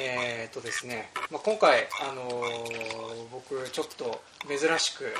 [0.00, 5.14] えー、っとですね、まあ、今回、あのー、僕ちょっと珍しく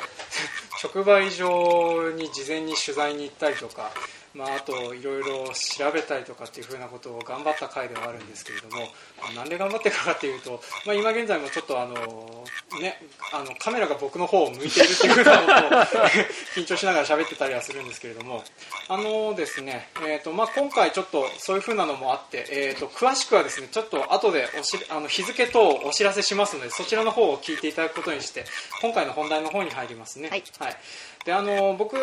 [0.83, 3.91] 直売所に事前に取材に行ったりとか
[4.35, 8.89] まあ、あといろいろ調べたりとかっていうふうなことを頑張った回ではあるんですけれども、
[9.23, 12.44] まあ、なんで頑張ってるかっていうと、まあ、今現在もちょっとあの、
[12.81, 13.01] ね、
[13.33, 16.05] あのカメラが僕の方を向いているっていうふうなことを
[16.55, 18.45] 緊張しながら喋ってたりはするんですけれども。
[18.89, 28.45] あのですね、えーとまあ、今回ちょっとそういうふうなのもあって、えーと、詳しくはですねちょっと後でおしあの日付等お知らせしますのでそちらの方を聞いていただくことにして
[28.83, 30.29] 今回の本題の方に入りますね。
[30.29, 30.77] はい、はい、
[31.25, 31.97] であの僕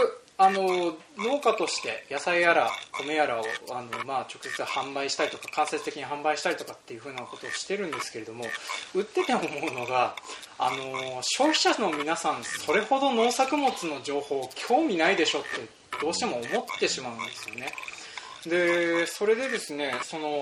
[0.43, 8.45] あの農家として野菜やら米やらをあの、まあ、直接販売したりとか間接的に販売したりとかっていうふうなことをしてるんですけれども
[8.95, 10.15] 売ってて思うのが
[10.57, 15.47] あの消費者の皆さんそれほど農作物の情報興味ないでしょって
[16.01, 17.71] どうしても思ってしまうんですよね。
[18.47, 20.41] でそれでですねその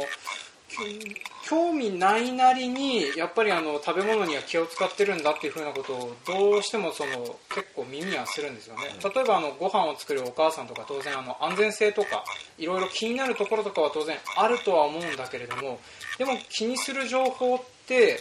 [1.50, 7.12] 興味ないなりにやっぱりあの食べ物には気を使ってるんだっていうふうなことをどうしてもその
[7.50, 8.82] 結構耳はするんですよね。
[9.04, 12.24] 例えばあのご飯を作るお母さんとか当然あの安全性とか
[12.60, 15.80] いろいろ気になるところとかは当然あるとは思うんだけれども
[16.20, 18.20] でも気にする情報って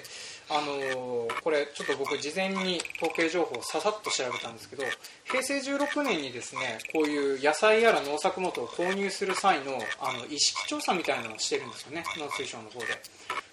[0.50, 4.84] あのこれちょっと僕事前に統計情報をささっと調べたんですけど
[5.24, 12.86] 平成16年にですねこういう野菜やら農作物を購入する際のあの意識調査みたいなのをしてるんですよね農水省の方で。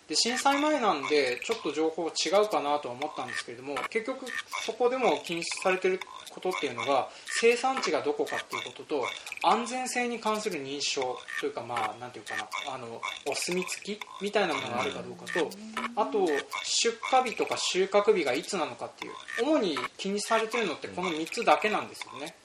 [0.07, 4.25] で震災前なんでちょっと情報違うかなとは思ったんですけれども結局
[4.63, 5.99] そこでも禁止されてる
[6.35, 7.07] ことっていうのが
[7.39, 9.05] 生産地がどこかっていうことと
[9.43, 15.49] 安全性に関する認証というかまあなんていうかなあのお墨付きみたいなものがあるかどうかと
[15.95, 16.27] あと
[16.63, 19.13] 出荷日とか収穫日がいつなのかっていう
[19.43, 22.35] 主に気にされてるのってこの3つだけなんですよね。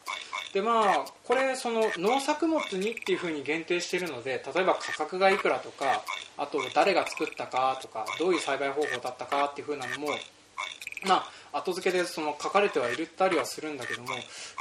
[0.52, 6.02] でまあこれその農作物にっていうふうに限定しているので例えば価格がいくらとか
[6.36, 10.08] あと誰が作ったかとかどういう栽培方法だったかっていうふうなのも
[11.06, 14.08] まあ、後付けでその書かれてはいるったりはするんだけども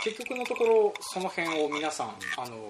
[0.03, 2.69] 結局のところその辺を皆さんあの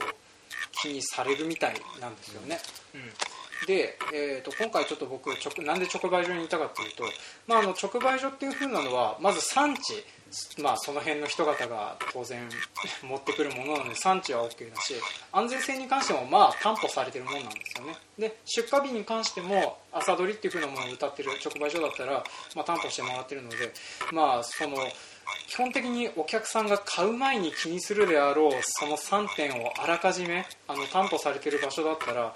[0.82, 2.60] 気にされるみたいなんですよね。
[2.96, 3.02] うん
[3.68, 7.04] で、えーと、今回ちょっと僕直なんで直売所にいたかというと、
[7.48, 10.04] まあ、あの直売所っていう風なのはまず産地
[10.62, 12.48] まあ、その辺の人方が当然
[13.04, 14.94] 持ってくるものなので産地は OK だし
[15.32, 17.96] 安全性に関してもまあ担保されてるものなんですよね。
[18.18, 22.24] で出荷日に関しても朝取りっていう風なものを歌ってる直売所だったら、
[22.56, 23.56] まあ、担保してもらってるので
[24.12, 24.78] まあその
[25.48, 32.34] 基本的にお客さんが買う前に気にするであろうその3点をあらかじめあの担保されている場所だったら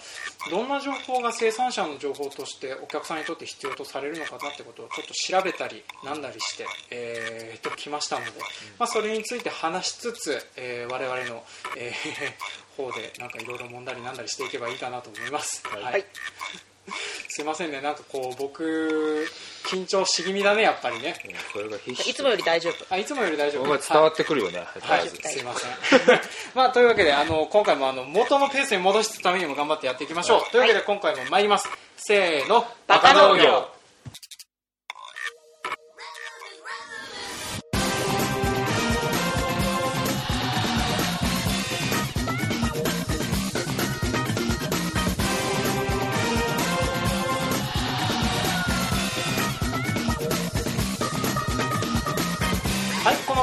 [0.49, 8.31] どんな情報が生産者の情報としてお客さんにとって必要とされるのかなってことをちょっと調べたりなんだりして、えー、ときましたので、
[8.79, 11.43] まあ、それについて話しつつ、えー、我々の、
[11.77, 15.63] えー、方でなんかいろいろ問題なんだりしていけばいいかなと思います。
[15.67, 16.05] はい、はい
[17.29, 17.81] すいませんね。
[17.81, 19.27] なんかこう僕
[19.65, 21.15] 緊張し気味だねやっぱりね、
[21.51, 22.85] それが必死いつもより大丈夫。
[22.93, 23.65] あいつもより大丈夫。
[23.65, 24.59] 伝わってくるよね。
[24.81, 25.71] はい、はい、すいません。
[26.53, 31.69] まあというわけであの今回もあの元のペースに戻すためにも頑張ってやっていきましょう、はい、というわけで今回も参ります。
[31.97, 32.67] せーの。
[32.87, 33.72] バカ農業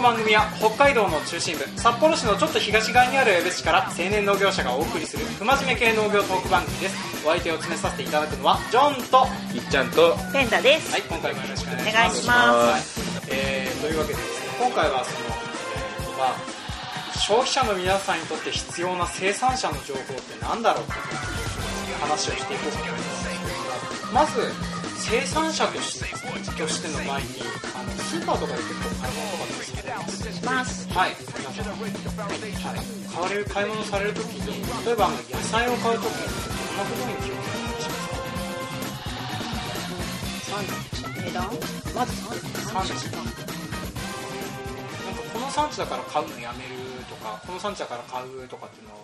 [0.00, 6.96] の番組は北海道の中心部札幌市のちょっと東側にある江別市から青年農業者がお送りする不真面目系農業トーク番組です。
[7.26, 10.90] お相手を詰めさせていただくのはジョンといっちゃんとペンダです。
[10.92, 13.28] はい今回もよろしくお願いします。
[13.28, 20.96] えー、というわけでですね今回はその、えー、まあ消費者の皆さんにとって必要な生産者の情報って何だろうってい
[21.92, 24.14] う話をしていこうと思います。
[24.14, 26.10] まず生産者として
[26.60, 27.28] としての前に
[27.74, 32.40] あのスーパーとかで結構買い物とかってしますはい皆さん、はい、
[33.08, 36.28] 買われる買い物されるときに例えばあの野菜を買うときに
[36.60, 38.30] どんなことに気をつけてらっしゃいますか
[40.50, 41.48] 産地値段
[41.96, 43.40] まず産地産地なんか
[45.32, 46.76] この産地だから買うのやめる
[47.08, 49.00] とかこの産地だから買うとかっていうのは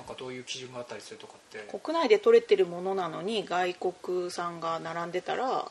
[0.00, 1.78] なんかどういう基準があったりするとかって。
[1.78, 5.70] 国内で取れてるものなのに外国産が並んでたら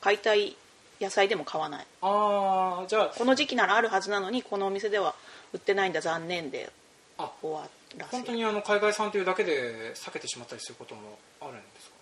[0.00, 0.56] 買いたい
[0.98, 1.86] 野菜でも買わない。
[2.00, 3.06] ああじゃあ。
[3.08, 5.14] この時期ならあるはずなのにこのお店では
[5.52, 6.72] 売ってないんだ残念で。
[7.18, 7.68] あ終わ
[7.98, 11.94] らせ本当にあの海外産というだけで避けてしまったりすることもあるんですか、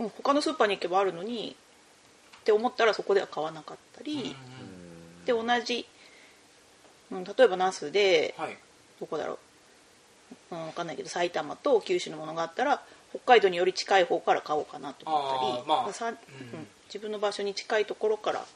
[0.00, 1.56] うん、他のスーパーに行けばあるのに
[2.40, 4.34] って思ったらそこでは買わなかったり
[5.26, 5.86] で同じ、
[7.10, 8.56] うん、例えばナスで、はい、
[8.98, 9.38] どこだろう、
[10.50, 16.12] うん、分かんないけど埼玉と九州のものがあったら北海道により近い方から買おうかなと思ったりまあさうん。
[16.12, 18.46] うん自分の場所に近いところから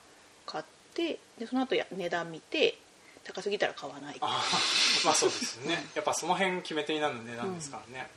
[0.47, 0.65] 買っ
[0.95, 2.79] てでその後や値段見て
[3.25, 4.31] 高すぎたら買わないあー
[5.05, 5.85] まあそうですよね。
[5.97, 8.09] やっぱその辺決め手になる値段ですからね、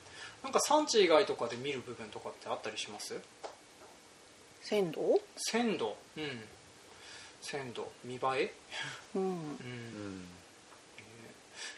[0.44, 3.20] なんか産地以外とかで見る部分とかってあったりします？
[4.62, 5.20] 鮮度？
[5.36, 5.98] 鮮度。
[6.16, 6.48] うん。
[7.42, 7.92] 鮮度。
[8.04, 8.54] 見栄え？
[9.16, 9.22] うん。
[9.24, 9.32] うん。
[9.32, 9.34] う
[9.64, 10.28] ん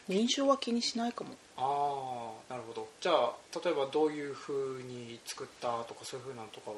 [0.08, 1.34] 認証は気にしないかも。
[1.56, 2.88] ああなるほど。
[3.00, 3.32] じゃあ
[3.64, 6.76] 例えばどういうふうに作ったとかそういうふうなのとかは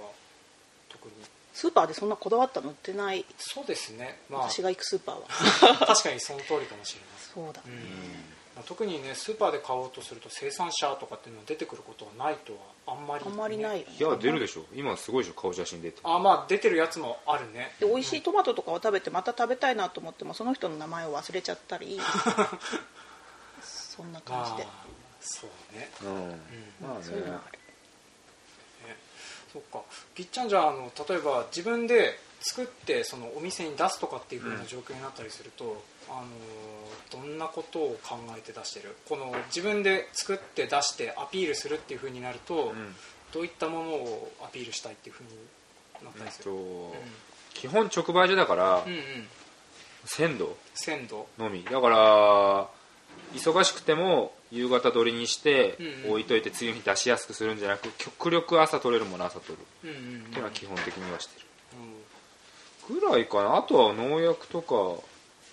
[0.88, 1.14] 特に。
[1.54, 3.24] スーパーでそんなこだわったの売ってない？
[3.38, 4.20] そうですね。
[4.30, 4.42] まあ。
[4.50, 5.22] 私が行くスーパーは。
[5.86, 7.34] 確かにその通りかもしれません。
[7.34, 7.60] そうだ。
[7.62, 12.52] ね、まあ特にねスーパーで買おうとすると生産者とかっていうのは出てくることはないと
[12.86, 13.94] はあんまり、あんまりないよね。
[13.98, 14.64] いや出るでしょ。
[14.74, 16.00] 今すごいでしょ顔写真出て。
[16.02, 17.72] あまあ出てるやつもあるね。
[17.80, 21.98] で美味しいトマトとかを食べてまた食べたいなと思ってもその人の名前を忘れちゃったり
[23.62, 24.86] そんな感じで、 まあ
[25.20, 25.90] そうね。
[26.02, 26.88] うん。
[26.88, 27.58] まあねそういうのはある。
[28.88, 28.96] ね。
[29.52, 29.82] そっか。
[30.14, 38.94] ぎっちゃんじゃああの例えば自分で作ってそのお店に出すとかっていう風な状況になったりすると、あのどんなことを考えて出してる？
[39.08, 42.94] この自分で作って出してアピールするっていう風になると、うん。
[43.30, 45.32] どういったものをアピールしたいっていう風に
[46.02, 46.92] なったりする、えっとうん。
[47.52, 49.00] 基本直売所だからうんうん。
[50.06, 50.56] 鮮度？
[50.74, 51.26] 鮮度。
[51.36, 51.62] のみ。
[51.62, 52.68] だから
[53.34, 55.76] 忙しくても夕方取りにして
[56.08, 59.58] 置いといて次の日出しやすくするんじゃなく極力朝取れるもの朝取る。
[59.58, 61.46] っていうのは基本的にはしてる。
[62.92, 63.00] うん。
[63.00, 63.56] ぐらいかな？
[63.56, 65.02] あとは農薬とか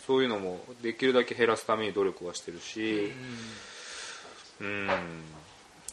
[0.05, 3.11] そういうのもできるだけ減らすために努力はしてるし
[4.61, 4.89] うん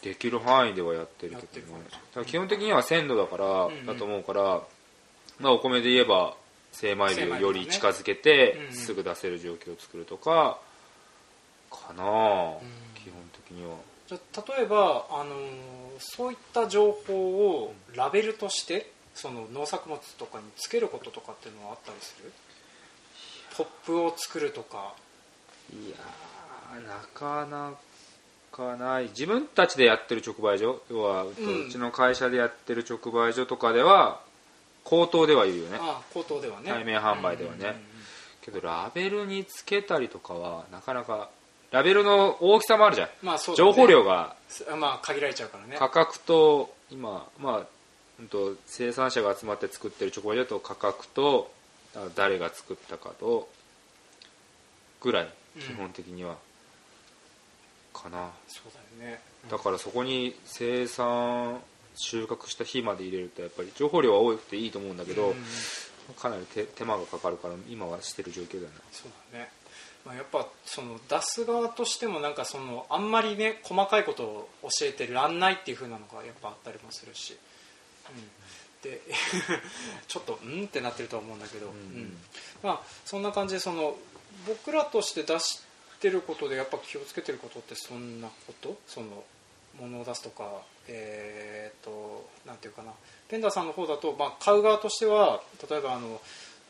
[0.03, 1.85] できる範囲ではやってるけどね。
[2.15, 4.63] だ基本的には鮮度だからだと思うから、
[5.39, 6.35] まあ、お米で言えば
[6.73, 10.59] 精米量より近づけてすぐ出せる状況を作るとか
[11.71, 12.07] かなあ。
[12.97, 13.77] 基本的には。
[14.09, 17.15] じゃあ例えば、あのーそういった情報
[17.61, 22.33] をラベルとしてその農作物とかにつけることとかっていうのはあったりする？
[23.57, 24.95] ポップを作るとか。
[25.73, 27.73] いやーなかな
[28.51, 29.05] かない。
[29.05, 34.21] 自分たちでやってる直売所要はううんちの会社でやってる直売所とかでは
[34.85, 35.79] 口頭では言うよね。
[35.81, 36.71] ああ口頭ではね。
[36.71, 37.57] 対面販売ではね。
[37.59, 37.77] うんうんうん。
[38.43, 41.31] けどラベルにつけたりとかはなかなか
[41.71, 43.71] ラベルの大きさもあるじゃん、まあそうだね。
[43.71, 44.35] 情報量が。
[44.49, 45.77] すまあ限られちゃうからね。
[45.79, 47.67] 価格と今まあ
[48.67, 51.62] 生産者が集まって作ってる直売所だと価格とあ
[52.15, 53.49] 誰が作ったかと
[55.01, 56.37] ぐらいうん基本的には、
[57.93, 58.31] かな。
[58.49, 59.21] そうだよね。
[59.51, 61.61] だからそこに生産
[61.95, 65.35] 収穫した日まで入れるとやっぱり情報量は多くていいと思うんだけど、うん。
[66.19, 69.49] かなり手手間がかかるから今はしてる状況だなそうだね、
[70.05, 77.37] まあ、やっぱその出す側としてもなんかそのあんまりね細かいことを教えてらんないっていう風なのがやっぱあったりもするし、
[78.11, 78.27] うん、で
[80.09, 82.19] ちょっとうんってなってるとは思うんだけど、うん。
[82.63, 83.97] まあ、そんな感じでその
[84.47, 85.61] 僕らとして出し
[86.01, 88.77] てることでやっぱ気をつけてることってそんなこと？
[88.87, 89.25] その
[89.79, 92.93] 物を出すとかえー、となんていうかな。
[93.29, 96.21] ペンダーさんの方だと、まあ、買う側としては例えばあの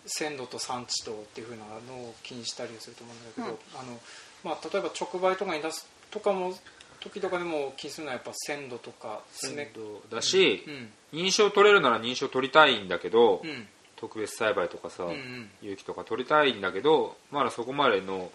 [0.06, 4.00] 鮮度と産地とっていう風なのを気にしたりすると思うんだけど、あの
[4.44, 6.54] まあ、例えば直売とかに出すとかも
[7.02, 9.70] 時とかでも気にするのはやっぱ鮮度とかスネ
[10.10, 13.68] だし、うん認証取れるなら認証取りたいんだけど、うん。
[13.96, 15.50] 特別栽培とかさ、うんうん。
[15.60, 18.32] 有機とか取りたいんだけどまだそこまでの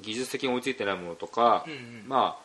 [0.00, 2.04] 技術的に追いついてないものとか、うんうん。
[2.06, 2.36] ま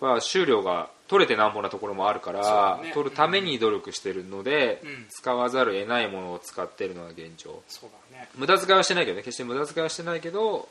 [0.00, 2.92] あまあ収量が取れてなんぼなところもあるから、ね。
[2.92, 5.06] 取るために努力してるので、うん。
[5.08, 7.62] 使わざるを得ないものを使ってるのが現状。
[7.66, 8.28] そうだね。
[8.36, 10.68] 無駄遣いはしてないけどね決して無駄遣いはしてないけど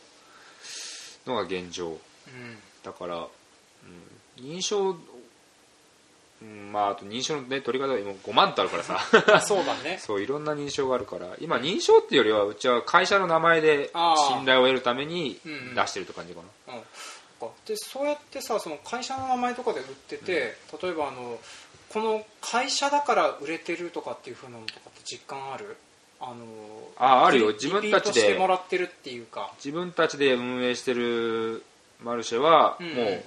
[1.26, 1.88] のが現状。
[1.88, 1.98] うん
[2.84, 3.20] だから、う
[4.42, 4.96] ん、認証、
[6.42, 9.00] うん、まああと認証の、ね、取り方が今5万とあるからさ。
[9.34, 10.00] あそうだね。
[10.04, 11.36] そういろんな認証があるから。
[11.40, 13.92] 今認証っていうよりはうちは会社の名前で
[14.30, 15.76] 信頼を得るためにうんうん。
[15.76, 16.82] 出してるって感じかな、うん。
[17.40, 21.40] そっかでそうやってさその会社の名前とかで売ってて、例えばあの
[21.90, 25.76] この会社だから売れてるとかっていうふうなのとかって実感ある？
[26.22, 26.36] あの
[26.98, 27.48] ああるよ。
[27.52, 29.52] リ自分たちでリピートしてもらってるっていうか。
[29.58, 31.64] 自分たちで運営してる
[32.04, 32.94] マルシェはうん。
[32.96, 33.24] もう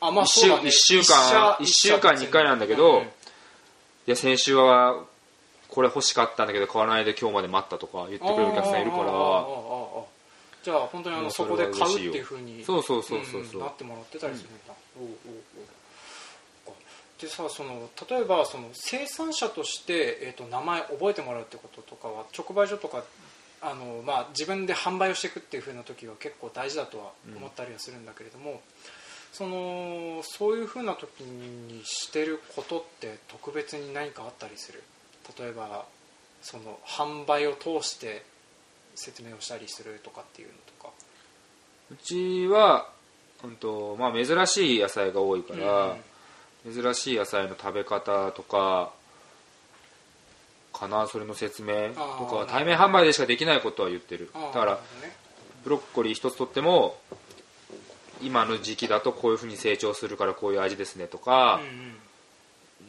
[0.00, 0.68] あまあ1週,、そうだね。
[0.68, 3.02] 一週間一週間に1回なんだけど、うん。
[3.02, 3.06] い
[4.06, 5.04] や先週は
[5.68, 10.04] これ欲しかったんだけど買わないで今日まで待ったとか言ってくれるお客さんいるからあーあーあーあー
[10.62, 16.74] じゃあ本当にあのそこで買うっては嬉しいよいうふうにそうそうそうそうそうなってもらってたりするんだ、おうおうおう
[17.20, 23.04] でさその例えばその生産者として、えー、と名前覚えてもらうってこととかは直売所とか
[23.68, 28.62] あの、まあ、自分で販売をしていくっていうふうな時は結構大事だとは思ったりはするんだけれども、
[29.32, 34.82] そのそういうふうな時にしてることって特別に何かあったりする？
[35.38, 35.84] 例えば
[36.42, 38.24] その販売を通して
[38.94, 40.92] 説明をしたりするとかっていうのとか。
[41.90, 42.90] うちは、
[43.44, 45.96] うんとまあ、珍しい野菜が多いから、
[46.72, 48.92] 珍しい野菜の食べ方とか
[50.78, 54.30] かなそれの説明とか対面販売でしかできないことは言ってる。
[54.34, 54.80] だから
[55.64, 56.98] ブロッコリー一つとっても
[58.22, 61.60] 今の時期だとこういうふうに成長するからこういう味ですねとか、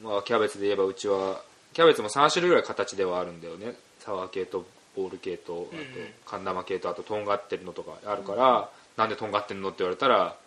[0.04, 1.42] まあ、キャベツで言えばうちは
[1.74, 3.74] キャベツも3種類ぐらい形ではあるんだよね。
[4.00, 4.66] サワー系と
[4.96, 5.88] ボール系とあとうんうん。
[6.26, 10.36] カンナマ系とあととんがってるのとかあるから、なんでとんがってるのって言われたら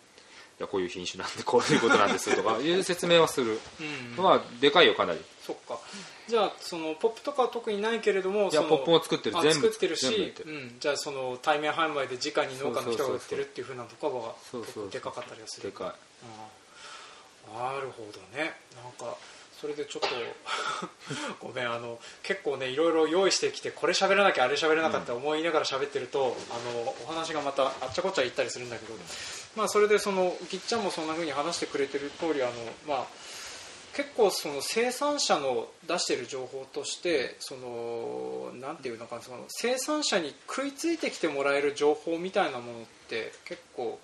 [0.61, 3.59] やこういう品種なんでこういうことなんですとかいう説明はする。
[3.79, 3.87] うん。
[4.11, 5.19] うんのはでかいよかなり。
[5.45, 5.79] そっか。
[6.27, 9.37] じゃあそのポップとかは特にないけれどもそのいやポップも作ってる。
[9.37, 14.89] あ全部作ってるしうん、じゃあその対面販売で直に農家の人が売ってるっていうふうなところはそうそうそう。
[14.89, 15.71] でかかったりはする。
[15.71, 15.87] でかい。
[15.87, 18.53] あーなるほどね。
[18.75, 19.17] なんか
[19.59, 20.07] それでちょっと
[21.45, 28.93] ごめんあの結構ねいろいろ用意してきてこれ喋らなきゃあれ喋らなかった思いながら喋ってると、あのお話がまたあっちゃこっちゃ言ったりするんだけど、
[29.55, 32.51] まあ、それでそのぎっちゃんもそんな風に話してくれてる通りあの
[32.87, 33.05] まあ
[33.93, 43.99] 結構その生産者の出している情報としてそのなていうのかその生産者に食いついてきてもらえる情報みたいなものって結構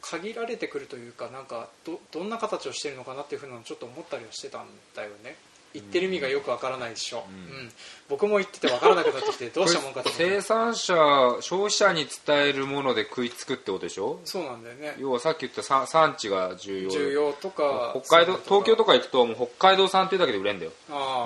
[0.00, 4.66] 限られてくるというかなんかどどんな形をしてるのかなっていうふうなちょっと思ったりはしてたん
[4.96, 5.36] だよね。
[5.80, 7.72] 言ってる意味がよくわからないでしょ、うん。
[8.08, 10.94] 僕も言っててわからなくなってきてどうしたもんかと生産者
[11.40, 14.20] 消費者に伝えるもので食いつくってことでしょ？
[14.24, 14.94] そうなんだよね。
[14.98, 16.90] 要はさっき言った産産地が重要。
[16.90, 20.72] 重要とか北海道東京とかか行くともう北海道産っていうだけで売れんだよ。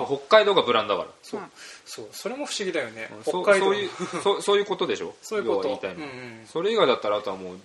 [0.07, 1.13] 北海道がブランドだから。
[1.21, 1.41] そう。
[1.85, 2.09] そう。
[2.11, 3.09] それも不思議だよね。
[3.23, 3.65] そう北海道。
[3.67, 3.89] そういう
[4.21, 5.15] そうそういうことでしょ？
[5.21, 5.63] そういうこと。
[5.63, 6.47] 言いたいのは、うんうん。
[6.51, 7.57] それ以外だったらあとはもう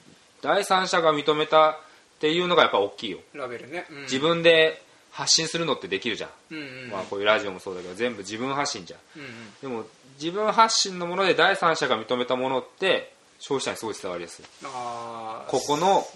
[0.42, 1.76] 第三者が認めたっ
[2.20, 4.02] ていうのがやっぱ大きいよ、ラベルね、うん。
[4.02, 9.00] 自分で発信するのってできるじゃん、うんうんまあ、こういうラジオもそうだけど全部自分発信じゃん。
[9.16, 9.30] うんうん。
[9.60, 9.88] でも
[10.20, 14.44] 自分発信のもので第三者が認めたものって消費者にすごい伝わりやすい。
[14.62, 16.06] ここの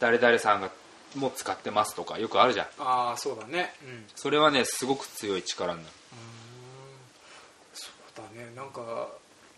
[0.00, 0.70] 誰々さんが
[1.14, 2.66] もう使ってますとかよくあるじゃん。
[2.78, 3.74] ああそうだね。
[3.84, 4.04] うん。
[4.14, 5.94] それはねすごく強い力になる。
[7.74, 8.50] そうだね。
[8.54, 9.08] なんか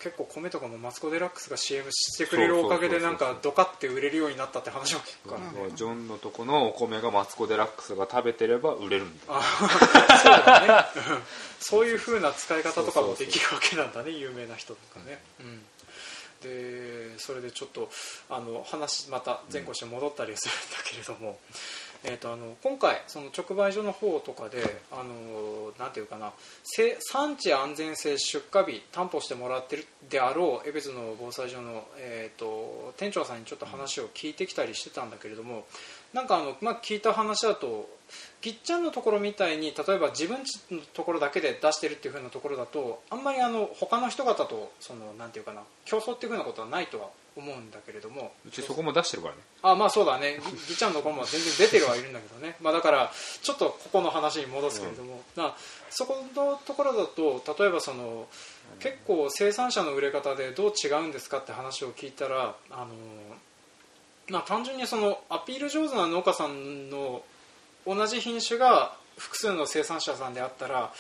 [0.03, 11.23] 結構米とかもマツコ・デラックスが CM してくれるおかげでなんかドカって売れるようになったって話も聞くからねジョンのとこのお米がマツコ・デラックスが食べてれば売れるんだあそうだねうん
[11.61, 11.87] そう。
[11.87, 15.43] いう風な使い方とかもできるわけなんだね有名な人とかね、う。
[15.43, 15.61] ん、
[16.43, 17.91] でそれでちょっと
[18.29, 21.39] あの話また前後して戻ったりするんだけれども、
[22.05, 26.33] えー、とあの今回その直売所の方とかであのなんていうかな
[27.01, 35.67] 産地安全性出荷日担保してもらってるであろう江別の防災所の、えー、と店長さんにちょっと話を聞いてきたりしてたんだけれども
[36.15, 37.89] なんかあの、まあ、聞いた話だと
[38.41, 47.09] ぎっちゃんのところみたいに例えば自分ちのところだけで出してるっていう風なところだとあんまりあの他の人方とそのなんていうかな競争っていう風なことはないとは
[47.41, 48.33] 思うんだけれども。
[48.47, 49.41] うちそこも出してるからね。
[49.63, 50.39] あまあそうだね。
[50.69, 53.11] ぎちゃんのところも全然出てるはいるんだけどね、まあ、だから
[53.43, 55.57] ちょっとここの話に戻すけれども、まあ
[55.91, 58.29] そこのところだと例えばその
[58.79, 62.89] 結構生産者の売れ方でどう違うんですかって話を聞いたらあの
[64.31, 67.23] まあ、単純にそのアピール上手な農家さんの
[67.87, 70.93] 同じ品種が複数の生産者さんであったら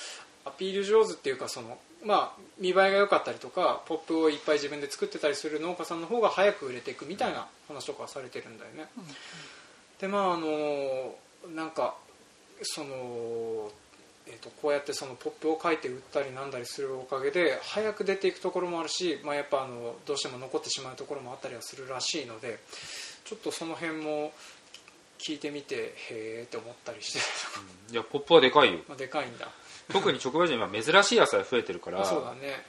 [0.45, 8.87] アピール上手っていうかその、まあ、見栄えが良かったりとかポップをいっぱい自分で作ってたりする農家さんの方が早く売れていくみたいな話とかされてるんだよね。
[10.01, 11.15] でまああの
[11.55, 11.95] なんか
[12.63, 13.71] その
[14.27, 22.61] えー、とこうやってそのポップを書いて売ったりなんだりするおかげで早く出ていくところもあるし、まあ、やっぱあのどうしても残ってしまうところもあったりはするらしいので
[23.25, 24.33] ちょっとその辺も
[25.21, 27.19] 聞いてみてへえって思ったりして、
[27.93, 28.81] いやポップはでかいよ。
[28.89, 29.49] まあ、でかいんだ。
[29.93, 32.05] 特に直売所に今珍しい野菜増えてるから。
[32.05, 32.65] そうだね。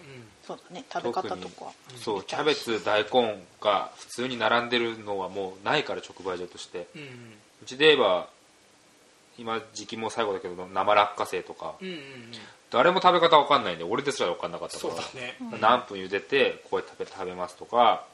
[0.45, 0.83] そうだね。
[0.91, 6.87] 食べ方とかそうキャベツ大根が普通に並んでるのはもうないから直売所として。
[6.95, 7.33] うんうん。
[7.63, 8.27] うちで言えば
[9.37, 11.75] 今時期も最後だけど生落花生とか。
[11.79, 12.31] うんうんうん。
[12.69, 15.37] 誰も食べ方わかんないんで俺ですらわかんなかったかそうらだね。
[15.59, 18.05] 何分茹でてこうやって食べ食べますとか、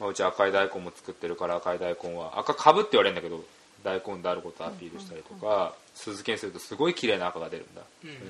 [0.00, 3.44] まあ、うち赤い大根も作ってるから赤い大根は赤かぶって言われるんだけど
[3.84, 7.82] 大根であることをアピールしたりとか酢漬けにするとすごい綺麗な赤が出るんだ、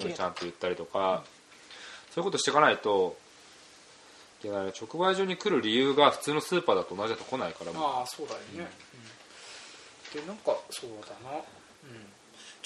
[0.04, 0.12] うん。
[0.12, 1.25] ちゃんと言ったりとか、
[2.10, 3.16] そういうことしていかないと
[4.40, 7.82] いけな直売所に来る理由が普通のスーパーだと同じだと来ないからもう。
[7.82, 8.70] まあそうだよね、
[10.14, 10.20] うん。
[10.20, 11.42] でなんかそうだな、うん、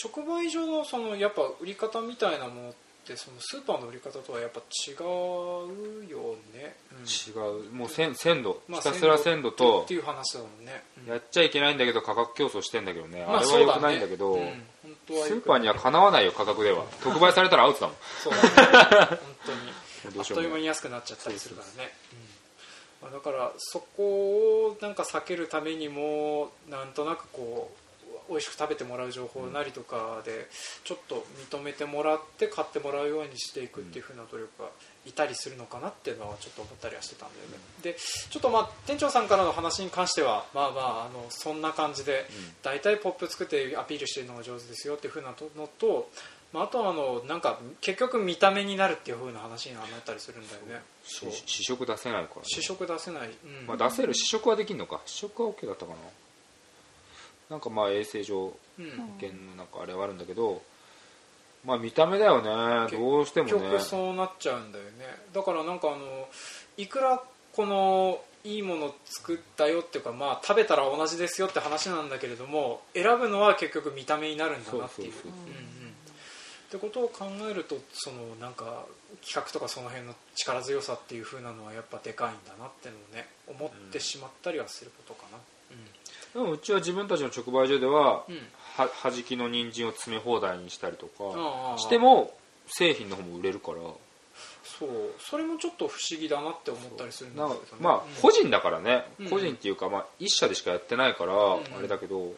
[0.03, 4.97] 直売所のそのやっぱ売り方みたいなものってそのスーパーの売り方とはやっぱ違う
[6.09, 7.73] よね、うん、違う。
[7.73, 8.63] もう鮮鮮度。
[8.69, 9.83] まあひたすら鮮度と。
[9.83, 11.13] っていう話だもんね、うん。
[11.13, 14.63] やっちゃいけないんだけど価格競争してんだけどね、まああれは良くないんだけど、ね。
[14.85, 15.23] うん。
[15.25, 16.85] スーパーにはかなわないよ価格では。
[17.03, 17.97] 特売されたらアウトだもん。
[18.23, 18.49] そうだね。
[19.07, 19.73] 本当に。
[20.19, 21.93] あっという間に安くなっちゃったりするからね。
[23.11, 27.82] だからそこをなんか避けるためにもなんとなくこう
[28.33, 30.49] 美味しく食べてもらう情報なりとかで
[30.85, 34.69] ちょっと認めてもらって買ってもらうようにしていくっていう風な努力が
[35.07, 37.59] いたりするのかなっていうのはちょっと思ったりはしてたんだよね。
[37.83, 42.27] でちょっとまあ店長さんからの話に関してはまあまああのそんな感じで
[42.63, 46.09] 大体ポップ作ってアピールしてるのが上手ですよっていう風なのと
[46.53, 50.85] まあ、あとはあのなんか結局見た目になるっていう風な話になったりするんだよね。
[51.03, 53.67] 試食出せないからね、試食出せない、うん。
[53.67, 55.01] まあ、出せる試食はできるのか。
[55.07, 55.99] 試食は OK だったかな
[57.53, 58.91] なんかまあ衛生上うん。
[58.91, 60.63] 保険のなんかあれはあるんだけど
[61.65, 62.97] まあ見た目だよね。
[62.97, 64.91] どうしても結ね局そうなっちゃうんだよね。
[65.33, 66.29] だからなんかあの
[66.77, 75.13] いくらこのいいもの作ったよっていうかまあ食べたら同じですよって話なんだけれども選ぶのは結局見た目になるんだなっていう。
[75.13, 75.15] っ
[76.73, 78.87] てことを考えるとそのなんか
[79.21, 85.37] 企画とかその辺の力強さっていう風なのはやっぱでかいんだなってのをね思ってしまったりはすることかな
[86.35, 88.41] でもうちは自分たちの直売所では、うん、うん
[88.77, 92.33] ははじきの人参を詰め放題にしたりとかしても
[92.67, 93.79] 製品の方も売れるから。
[94.65, 94.89] そう。
[95.19, 97.67] それもちょっと不思議だなって思ったりするんだなけどね。
[97.81, 98.01] まあうん。
[98.23, 99.29] 個人だからね、うん。
[99.29, 101.37] 個人っていうか、まあ、一社でしかやってないからん。
[101.37, 102.33] あれだけど、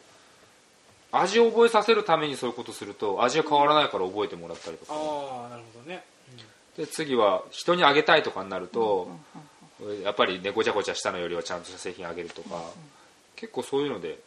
[1.11, 4.93] 味を覚えさせるためにそういうことすると味が変わらないから覚えてもらったりとか。
[4.93, 6.03] ああなるほどね、
[6.77, 9.09] で次は人にあげたいとかになると、
[10.03, 12.61] やっぱりねごちゃごちゃしたのよりはちゃんとした製品あげるとか、
[13.45, 14.17] 結構そういうので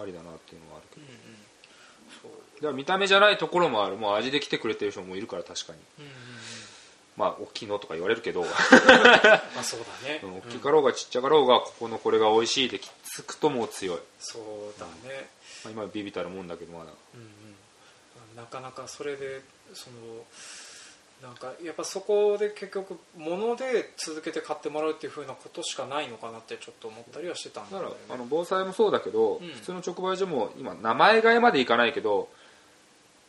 [0.00, 1.06] ありだなっていうのはあるけど。
[1.06, 1.18] うんうん。
[2.22, 2.30] そう。
[2.56, 3.96] だから見た目じゃないところもある。
[3.96, 5.78] もう味で来てくれてる人もいるから確かに。
[5.98, 6.16] うんうんうん。
[7.16, 8.42] まあ大きいのとか言われるけど。
[8.48, 15.28] まあそうだね、うん大きうんかろうがちっちゃかろうがここのこれが美味しいできつくともう強い、そうだね、
[15.64, 16.92] まあ、今ビビたるもんだけどまだ。
[17.14, 17.24] うんう
[18.34, 19.42] ん、なかなかそれで
[19.74, 20.24] その
[21.22, 27.84] なんかやっぱそこで結局物で続けて買ってもらうっていう風なことしかないのかなってちょっと思ったりはしてたんだね。
[27.84, 29.48] からあの防災もそうだけど、うん。
[29.48, 32.28] 普通の直売所も今名前替えまでいかないけど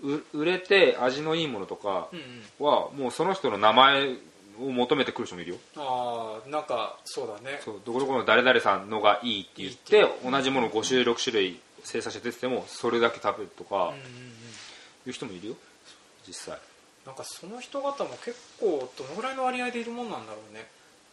[0.01, 2.21] う売れて味のいいものとかうんう
[2.63, 2.65] ん。
[2.65, 4.15] はもうその人の名前
[4.61, 5.57] を求めてくる人もいるよ。
[5.75, 7.59] ああなんかそうだね。
[7.65, 13.97] そうどこどこの誰々さんのがいいって言ってて同じもの5種類6種類生産して出ててもそれだけ食べるとかうんうんうん。
[15.07, 15.55] いう人もいるよ
[16.25, 16.59] 実際
[17.05, 20.67] なんかその人方も結構どのぐらいの割合でいるもんなんだろうね。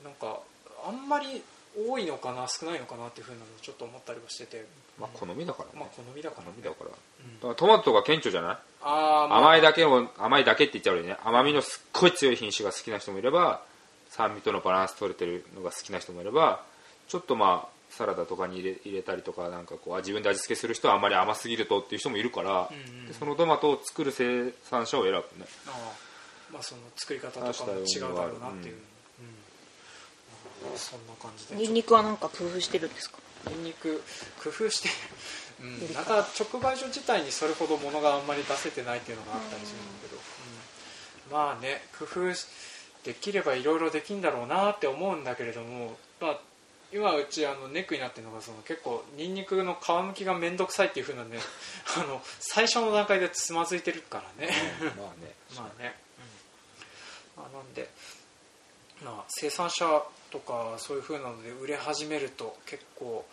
[0.05, 0.41] なんか
[0.87, 1.43] あんまり
[1.77, 4.67] 多いのかな少ないのかなっていうふうなのちょっと思ったりはしてて。
[4.99, 5.81] まあ好みだからね。
[5.81, 6.47] まあ好みだから。
[6.47, 6.91] ね好みだから。
[6.91, 7.41] だうん。
[7.41, 8.59] からトマトが顕著じゃない？
[8.83, 11.17] あー、まあ、甘いだけを甘いだけって言っちゃうよね。
[11.25, 13.63] 甘みのすっごい強い品種が好きな人もいれば
[14.11, 16.63] 酸味とのバランス取れてるのが好きな人もいれば
[17.09, 17.69] ちょっとまあ
[17.99, 25.25] サラダとかに入れ入れたりとかなんかこうあ自分で味付けする人はあんまり甘すぎるとっていう人もいるから、うんうんでそのトマトを作る生産者を選ぶね。
[25.67, 26.53] ああ。
[26.53, 28.77] まあその作り方とかも違うだろうなっていう、
[30.65, 30.71] うん。
[30.71, 30.79] うん。
[30.79, 31.57] そんな感じで。
[31.57, 33.19] ニンニクはなんか工夫してるんですか？
[33.51, 34.03] ニンニク
[34.43, 34.89] 工夫して
[35.61, 41.33] うん、なんか直売所自体にそれほど物があんまり出せてないっていうのがあったりするんだけど、うん。
[41.33, 42.33] まあね工夫
[43.05, 46.41] できればいろいろできんだろうなって思うんだけれども、まあ、
[46.93, 51.39] 今うちあのネックになってるのがその結構ニンニクの皮むきが面倒くさいっていう風なね
[51.97, 54.53] あの最初の段階でつまずいてるからね。
[54.97, 55.95] まあねまあね、
[57.37, 57.43] うん。
[57.43, 57.89] まあ、なんで、
[59.03, 63.27] まあ、生産者とかそういう風なので売れ始めると結構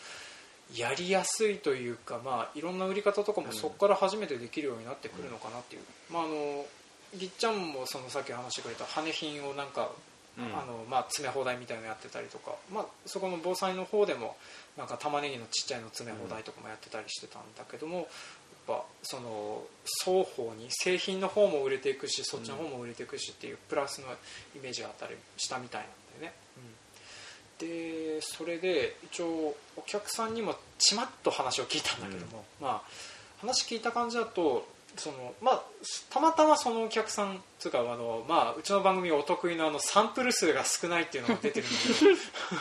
[0.73, 6.65] やりやすいというか、まあ、いろんな売り方とかもそこから初めてできるようになってくるのかなっていう、まあ、あの
[7.13, 14.35] ぎっちゃんもそのさっき話してくれた羽品をなんか、うんあのまあ、詰め放題みたいなのやってたりとか、まあ、そこの防災の方でも
[14.77, 18.05] なんか玉ねぎのちっちゃいの詰め放題とかもやってたりしてたんだけども、やっ
[18.67, 19.63] ぱその
[20.03, 24.07] 双方に製品の方も売れていくしそっちの方も売れていくしっていうプラスの
[24.55, 26.37] イメージがあったりしたみたいなんだよね、
[27.61, 35.63] うん、でそれで一応お客さんにもちまっと話を聞いたんだけども、まあ話聞いた感じだとそのまあ
[36.09, 41.77] たまたまそのお客さんつうかあの、まあ、うちの番組お得意のあのサンプル数が少ないっていうのが出てるんだ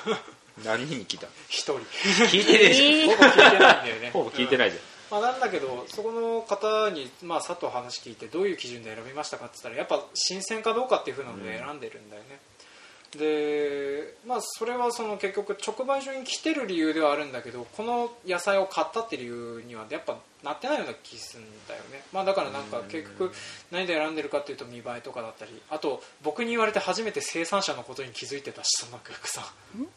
[0.05, 0.16] けど。
[0.64, 1.81] 何に聞いた一人。
[2.27, 4.07] 聞いてねえじ ほぼ聞いてないんだよね。
[4.07, 4.83] ゃんほぼ聞いてないじゃん、
[5.20, 12.38] まあ、なんだけどそこの方に、まあ、佐藤話聞いてどういう基準で選びましたかって言ったらやっぱ新鮮かどうかっていうふうなので選んでるんだよね、
[13.18, 23.33] でまあそれはその結局直売所に来てる理由ではあるんだけどこの野菜を買ったって理由にはやっぱなってないような気するんだよね、まあ、だからなんか結局
[23.70, 29.40] 何で選んでるかっていうと見栄えとかだったりあと僕に言われて初めて生産者のことに気づいてたしその客さ
[29.77, 29.88] ん、うん、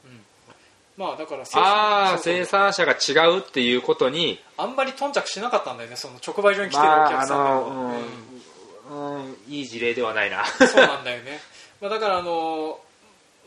[0.97, 4.39] まあだから生ああそうそう生産者が違うっていうことに。
[4.57, 7.63] あんまり頓着しなかったんだよねその直売所に来てるおまあ客さん。
[7.63, 7.93] ん、
[8.89, 10.45] うんいい事例ではないな。
[10.45, 11.39] そうなんだよね、
[11.81, 12.79] まあ、だからあの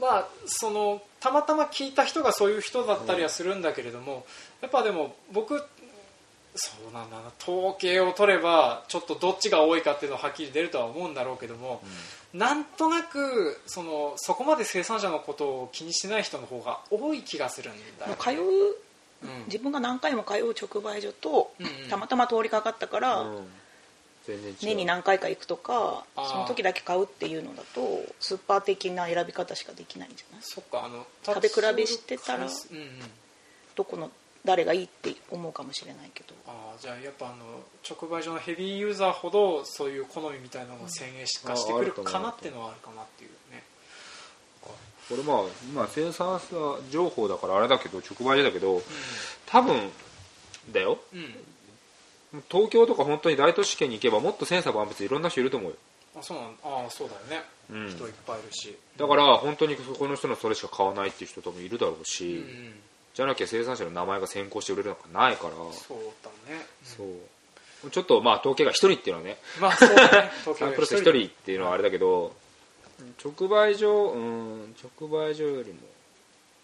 [0.00, 4.24] まあそのたまたま聞いた人がそういう人だったりはするんだけれども、
[4.62, 5.62] やっぱでも僕
[6.54, 11.82] そうなんだな統計を取ればちょっとどっちが多いかっていうのははっきり出るとは思うんだろうけども、
[12.32, 18.80] なんとなくそのそこまで生産者のことを気にしてない人の方が多い気がするんだよ、通う
[19.22, 19.44] うん。
[19.46, 21.88] 自分が何回も通う直売所と、うんうん。
[21.90, 23.46] たまたま通りかかったから、うん
[24.26, 30.42] 年に何回か行くとかその時だけ買うっていうのだとスーパー的な選び方しかできないんじゃない？
[30.44, 32.50] そっかあの食べ比べしてたらうんうん。
[33.74, 34.10] どこの
[34.44, 36.34] 誰がいいって思うかもしれないけど。
[36.46, 37.36] あーじゃあやっぱあの
[37.88, 43.62] 直売所のヘビーユーザーほどそういう好みみたいなのが先鋭化してくるかなっていうのはあるかなっていうね。
[44.62, 48.82] これまあ今生産者情報だからあれだけど直売所だけど
[49.46, 49.90] 多分
[50.72, 50.98] だよ。
[51.12, 51.34] うん、うん
[52.50, 55.76] 東京とか本当に大都市圏に行けばもっと千差万別いろんな人いると思うよ。
[56.18, 57.88] あそうなんああそうだよね、うん。
[57.88, 58.76] 人いっぱいいるし。
[58.96, 62.74] だから本当にそこの人のそれしか買わないっていう人多分いるだろううんし、うん。
[63.14, 65.54] じゃなきゃ生産者の名前が先行して売れるのかないから。
[65.72, 67.90] そうだね、そう。
[67.90, 69.38] ちょっとまあ統計が1人っていうのはね。
[69.60, 70.30] まあそうだね。
[70.44, 72.34] 東サンプルス1京人っていうのはあれだけど
[73.24, 75.80] 直売所うん直売所よりも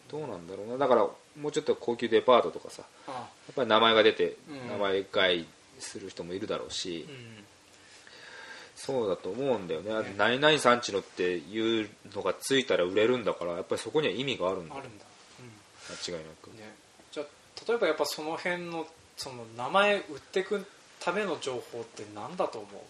[0.09, 0.79] どうなんだろうな。
[0.79, 3.19] だからもうちょっと高級デパートとかさあや
[3.53, 4.69] っぱり名前が出てうん。
[4.69, 5.47] 名前買い
[5.79, 7.45] する人もいるだろうし、うん。
[8.77, 10.15] そうだと思うんだよね。
[10.19, 14.75] 何々産地のっていうのがついたら売れるんだからやっぱりそこには意味があるんだ。
[14.75, 15.05] よあるんだ、
[16.09, 16.49] 間違いなく。
[16.49, 16.75] うんね、
[17.11, 17.27] じゃあ
[17.69, 18.87] 例えばやっぱその辺の
[19.17, 20.67] その名前売っていく
[21.01, 22.81] ための情報って何だと思う？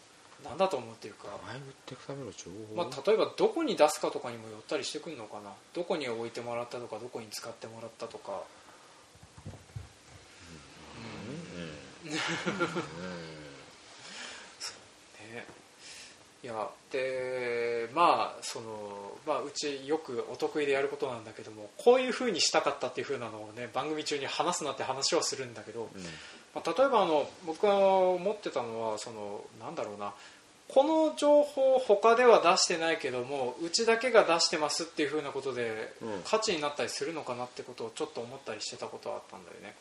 [0.44, 1.28] 何だと思うっていうか。
[1.46, 5.52] 名前売っていくための情報、まあ、例えばどこに出すかとかにもよったりしてくるのかな？
[5.72, 8.42] どこに置いてもらったとかどこに使ってもらったとか、
[14.60, 15.34] そう。
[15.34, 15.46] ね。
[16.42, 26.02] いやでまあその、まあ、うちよくお得意でやることなんだけどもこういうふうにしたかったっていうふうなのをね番組中に話すなって話はするんだけど、うん。
[26.54, 30.12] まあ、例えばあの僕が思ってたのはそのなんだろうな
[30.68, 36.08] この情報を他では出してないけどもうちだけが出してますっていうふうなことでうん。
[36.24, 39.74] 価値になったりするのかなってことをちょっと思ったりしてたことはあったんだよね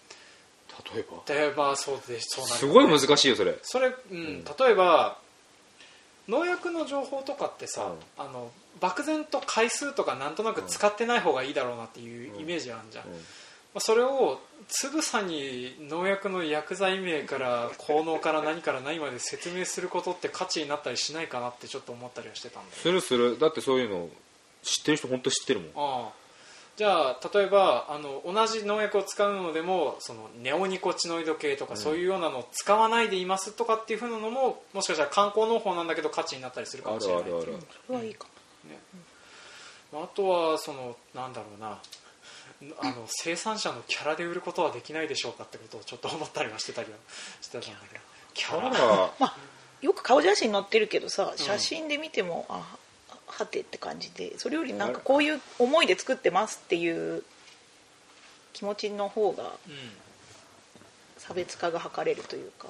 [0.94, 1.24] 例えば？
[1.26, 3.58] でまあそうでそうなるすごい難しいよそれ。
[3.62, 4.44] それ、うん。
[4.44, 5.18] 例えば
[6.28, 7.90] 農薬の情報とかってさ、う
[8.22, 8.24] ん。
[8.24, 13.12] あの漠然と回数とかなんとなく使ってない方がいいだろうなっていうイメージあるじゃん、ま
[13.76, 23.40] あ、それをつぶさに農薬の薬剤名から効能から何から何まで説明することって価値になったりしないかなってちょっと思ったりはしてたんだよするする。
[23.40, 24.10] だってそういうの
[24.62, 25.70] 知ってる人本当知ってるもん。
[25.70, 26.12] ああ
[26.78, 37.58] じゃあ例えばあの同じ農薬を使うのでもそのネオニコチノイド系とか、そういうようなのを使わないでいますとかっていうふうなのももしかしたら観光農法なんだけど価値になったりするかあもしれないるあるある
[37.88, 38.26] それはいいか
[38.66, 38.80] ね。
[39.94, 41.80] あとはそのなんだろうな。
[42.80, 46.98] あの生産者のキャラで売ることはできないでしょうかってことをちょっと思ったりはしてたりは
[47.42, 48.04] してたんだけど。
[48.34, 48.70] キャラ？
[48.70, 49.38] だからまあ
[49.82, 52.78] よく顔写真載ってるけどさ写真で見ても、あ
[53.38, 57.24] はてって感じでそれよりなんかこういう思いで作ってますっていう
[58.54, 59.52] 気持ちの方がうん
[61.17, 62.67] 差別化が図れるというか。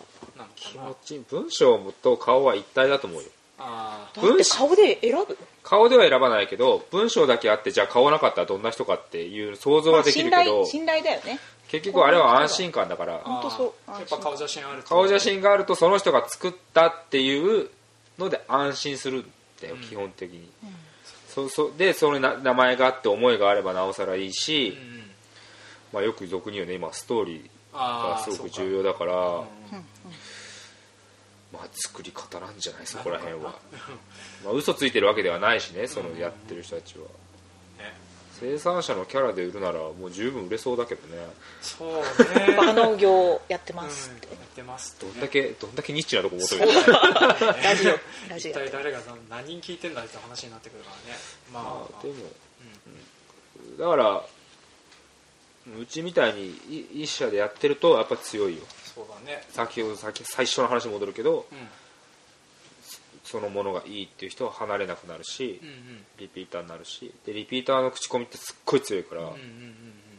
[0.56, 3.28] 気持ち文章と顔は一体だと思うよ。
[3.58, 5.38] あだって顔で選ぶ？
[5.64, 11.40] 顔では選ばないけど文章だけあってじゃあ顔なかったらどんな人かっていう想像はできるまあけど、信頼信頼だよね。
[11.68, 13.16] 結局あれは安心感だから。
[13.16, 13.92] あ本当そう。
[13.92, 14.90] やっぱ顔写真あると。
[14.90, 17.70] 顔写真があるとその人が作ったっていう
[18.18, 19.26] ので安心する
[19.66, 19.82] んだよ、うん。
[19.82, 20.50] 基本的に、
[21.28, 25.02] そうそうでそのな名前があって思いがあればなおさらいいし、うん
[25.94, 29.14] まあ、よく俗に言うね今ストーリーああがすごく重要だから
[31.54, 33.56] まあ、作り方なんじゃないそこら辺は。
[34.44, 37.06] まあ嘘ついてるわけではないしねそのやってる人たちは。
[37.06, 37.25] ね
[38.40, 41.24] 生産者のキャラで売るならもう十分売れそうだけどね。
[41.62, 41.90] そう
[42.38, 42.56] ね。
[42.56, 47.54] バカ農業やってうんやますって、ってますどんだけどんだけニッチなとこ持ってるだよ。
[47.64, 47.92] ラジオ
[48.30, 51.20] ラジ一オ体誰が何人聞いてんだって話になってくるからね。
[51.54, 52.16] まあ、まあでも、
[53.70, 53.78] うん。
[53.78, 54.24] だから
[55.80, 58.64] うちみたいにい一社でやってるとやっぱ強いよ。
[58.94, 59.44] そうだね。
[59.50, 61.58] 先ほど先最初の話に戻るけどうん
[63.26, 66.06] そのものがいいっていう人は離れなくなるし、うんうん。
[66.18, 69.76] リピーターになるしでリピーターの口コミってすっごい強いから、うんうんうん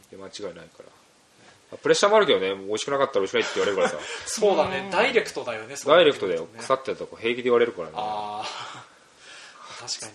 [0.09, 1.77] で間違いないから。
[1.77, 3.97] プレッシャーもあるけどね美味しくなかったら美味しくないって言われるからさ。
[4.25, 4.89] そうだね。
[4.89, 6.41] ダイレクトだよねダイレクトだよ。
[6.43, 6.59] ね。
[6.59, 7.93] 腐ってたとこ平気で言われるからね。
[7.97, 8.85] ああ
[9.79, 10.13] 確かに、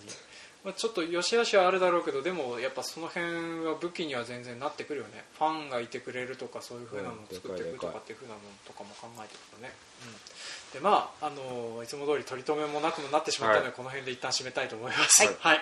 [0.63, 5.23] まあ、ちょっと良し悪しはあるだろうけどでもやっぱその辺は武器には全然なってくるよね。
[5.37, 9.73] ファンがいてくれるとかそういう風なのを作っていくとかっていう風なのとかも考えていくとね、
[10.05, 10.15] うん、
[10.73, 13.75] でまああのいつも通り取り留めもなくもなってしまったので、はい。
[13.75, 15.59] この辺で一旦締めたいと思います、はい。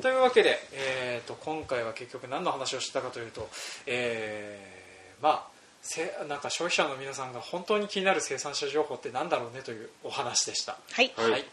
[0.00, 3.48] というわけで、えー、と今回は結局何の話をしたかというと、
[3.86, 4.84] えー
[5.22, 10.78] まあせなんか消費者の皆さんが本当に気になる生産者情報って何だろうねというお話でした。
[10.92, 11.12] はい。
[11.16, 11.44] はい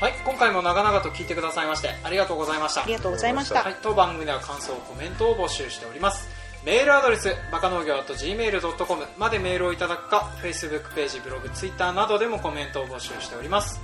[0.00, 2.84] はいはい、今回も長々と聞いてくださいましてありがとうございました。
[2.84, 3.62] ありがとうございました。
[3.62, 6.26] はい、当番組では感想コメントを募集しております。
[6.64, 13.78] メールアドレスバカ農業 .gmail.com までメールをいただくか Facebook ページブログ Twitter などでもコメントを募集しております、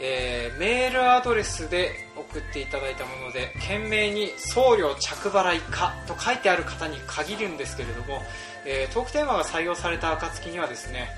[0.00, 8.22] えーメールアドレスで送っていただいたもので懸命に送料着払いかと書いてある方に限るんですけれども、
[8.64, 11.08] えートークテーマが採用された暁にはですね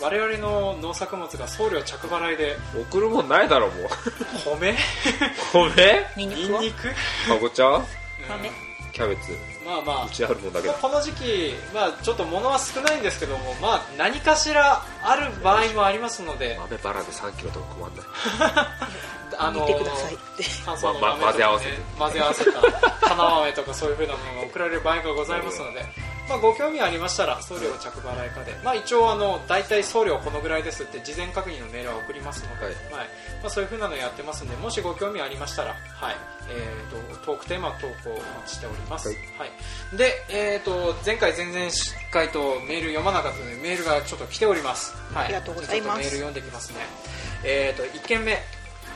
[0.00, 2.56] 我々の農作物が送料着払いで
[2.90, 4.58] 送るもんないだろもう。
[4.58, 4.74] 米？
[5.52, 6.06] 米？
[6.16, 6.54] ニンニク？
[6.54, 6.86] はニか
[7.40, 7.66] ぼちゃ？
[7.76, 7.84] うん
[8.28, 8.50] 豆。
[8.92, 9.32] キャベツ。
[9.64, 10.06] まあまあ。
[10.06, 10.74] うちあるもんだけど。
[10.74, 18.04] この時期、まあ、ちょっと物は少ないんですけども、まあ、何かしらある場合もありますので、豆バラで3キロとか困んない。
[19.38, 20.44] あの見てくださいって。
[20.64, 21.72] 乾燥のまま混ぜ合わせて。
[21.98, 22.60] 混ぜ合わせた
[23.08, 25.84] 花豆とかそういう風なものが送られる場合がございますので、
[26.28, 32.74] まあ、ご興味ありましたら送料着払いかで、まあ、一応あの大体送料このぐらいですって事前確認のメールは送りますので、はい。
[33.42, 36.16] まあ、そういう風なのやってますのでもしご興味ありましたら、はい。
[36.50, 39.50] えー、とトークテーマ投稿お待ちしております、ははい。
[39.94, 41.70] いで、えー、と前回前々
[42.12, 45.82] 回とメール読まなかったのでメールがちょっと来ております、はい、ありがとうございます。
[45.82, 46.78] ちょっとメール読んできますね、
[47.44, 48.38] えー、と1件目。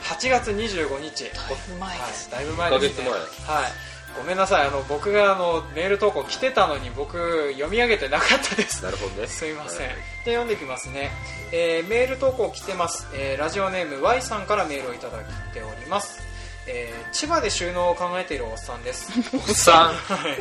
[0.03, 1.23] 8月25日。
[1.33, 3.09] だいぶ前ですはい、だいぶ前ですね。
[3.09, 4.67] はいごめんなさい。
[4.67, 8.83] あの僕があのメール投稿来てたのに僕読み上げてなかったです。
[8.83, 9.27] なるほどね。
[9.29, 9.95] すいません、はい。
[10.25, 11.11] で読んできますね、
[11.51, 16.19] えーメール投稿来てます、えーラジオネーム Y さんからメールをいただいております、
[16.65, 19.11] えー千葉で収納を考えているおっさんです。
[19.33, 19.93] おっさん。
[20.13, 20.37] はい。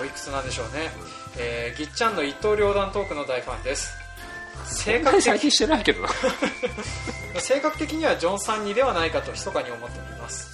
[0.00, 0.90] おいくつなんでしょうね、
[1.36, 4.00] えーぎっちゃんの一刀両断トークの大ファンです。
[4.66, 5.50] 性格的
[7.40, 10.49] 性格的にはジョンさんにではないかと密かに思っております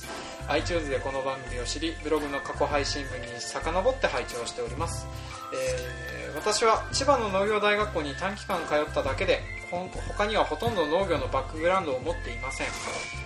[0.49, 5.07] iTunes でこの番組を知りブログの過去配信分に遡って拝聴しております、
[5.53, 12.67] えー私は千葉の農業大学校に短期間通っただけで他にはほとんど農業のバックグラウンドを持っていません。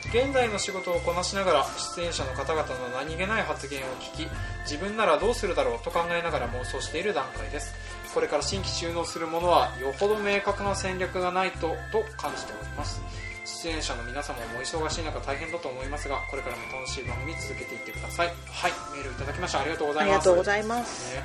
[0.08, 4.28] 現在の仕事をこなしながら出演者の方々の何気ない発言を聞き
[4.62, 7.74] 自分ならどうするだろうと考えながら妄想している段階です。
[8.14, 13.02] これから新規収納するものはよほど明確な戦略がないとと感じております。
[13.44, 18.28] 出演者の皆様もお忙しい中大変だと思いますがこれからも楽しい番組続けていってください。
[18.28, 19.60] はいメールいただきました。
[19.60, 20.12] ありがとうございます。
[20.12, 21.14] ありがとうございます。
[21.16, 21.22] ね。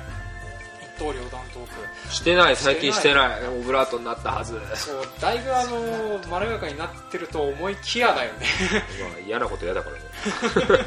[0.82, 1.66] 一刀両断トー
[2.06, 2.12] ク。
[2.12, 3.48] してない最近してない。
[3.48, 4.54] オブラートになったはず。
[4.54, 8.46] まそうだいぶあのまろやかになってると思いきやだよね。
[9.16, 10.84] あ嫌なこと嫌だからね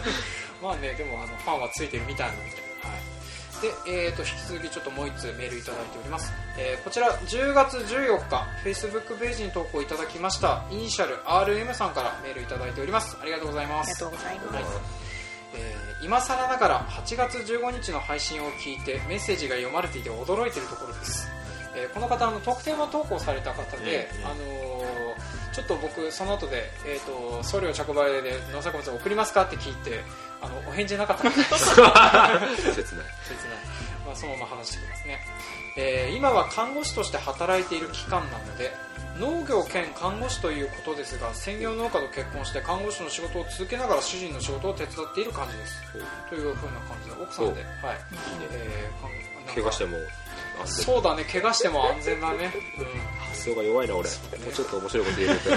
[0.61, 2.68] まあねでもあのファンはついてるみたいなので、はい、
[3.61, 13.17] で、えー、と引き続きちょっともう1通メールいただいております、えーこちら10月14日 Facebook ページに投稿いただきましたイニシャル RM さんからメールいただいております。
[13.21, 13.89] ありがとうございます。
[13.89, 14.63] ありがとうございます、はい。
[15.55, 21.27] えー今更ながら8月15日の配信を聞いてメッセージが読まれていて驚いているところです、
[21.75, 24.99] えーこの方あの特典を投稿された方で、あのー
[25.51, 30.03] ちょっと僕その後で、えー、と送料着払いで農作物を送りますかって聞いて
[30.41, 31.93] あのお返事なかったんです切ない。
[32.73, 33.05] 切ない、
[34.05, 35.19] まあ、そのまま話してきますね、
[35.77, 38.71] えー今は看護師として働いている期間なので
[39.19, 45.81] 農業兼看護師ということですが専業農家と結婚して看護師の仕事を続けながら主人の仕事を手伝っている感じです。
[46.29, 47.97] というふうな感じで奥さんで、はい。
[48.51, 49.97] えーかんなんか怪我しても
[50.65, 52.51] そうだね怪我しても安全だね、
[53.19, 54.09] 発想が弱いな俺。
[54.09, 54.15] も
[54.49, 55.55] うちょっと面白いこと言えるとうん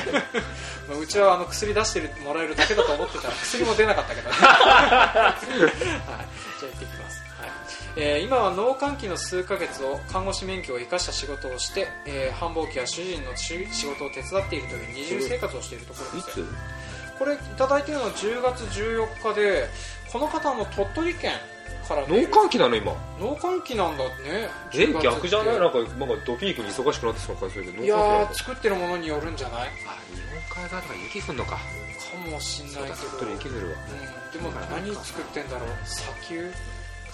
[0.91, 5.37] まあ、うちはあの薬出してるもらえるだけだと思ってたら薬も出なかったけどね、 はい、じゃあ
[6.61, 7.51] 行ってきます、はい。
[7.97, 16.35] えー今は農閑期の数ヶ月を看護師免許を生かした仕事をして、えー繁忙期や主人の仕仕事を手伝っているという二重生活をしているところいです。
[16.35, 16.47] つ？
[17.19, 19.69] これいただいているのは10月14日で
[20.13, 21.33] この方の鳥取県
[21.89, 22.93] から農閑期なの今。
[23.21, 24.11] 農閑期なんだね。
[24.25, 25.59] え10月逆じゃない？
[25.61, 29.69] なんかなんかドピークに忙しくなってそうな感じするけどいや農閑期なんだー作ってるものによるんじゃない？
[29.87, 30.21] あ日
[30.55, 31.51] 本海側とか雪降んのか。
[31.53, 31.59] か
[32.31, 32.95] もしんないけど。
[32.95, 33.75] そうだ鳥取雪降るわ。
[34.35, 35.69] うん、でも何作ってんだろう？
[35.85, 36.53] 砂丘？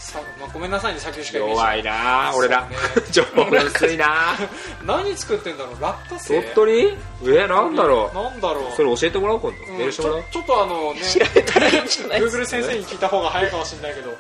[0.01, 3.11] さ、まあ、ごめんなさいね先ほどしかイメージ弱いな俺らそうね。
[3.11, 3.23] 情
[3.67, 4.07] 薄いな
[4.87, 5.81] 何作ってんだろう？
[5.83, 6.41] 落花生？
[6.55, 7.37] 鳥取？
[7.37, 8.69] えなんだろなんだろう？
[8.69, 9.65] うそれ教えてもらおう今度。
[9.65, 9.79] うん。
[9.79, 10.23] メールしてもらおう。
[10.23, 14.11] ちょちょっとあのね Google 先生に聞いた方が早いかもしれないけど